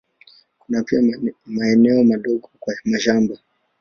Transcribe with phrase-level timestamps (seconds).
[0.59, 1.01] Kuna pia
[1.45, 3.37] maeneo madogo kwa mashamba.